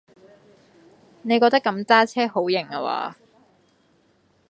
[1.21, 3.15] 你覺得噉揸車好型下話？